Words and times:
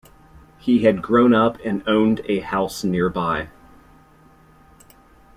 He 0.57 0.79
had 0.83 1.03
grown 1.03 1.31
up 1.35 1.59
and 1.63 1.87
owned 1.87 2.21
a 2.25 2.39
house 2.39 2.83
nearby. 2.83 3.49